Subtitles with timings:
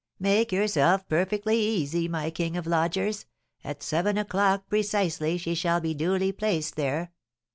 [0.17, 3.27] "Make yourself perfectly easy, my king of lodgers;
[3.63, 7.11] at seven o'clock precisely she shall be duly placed there.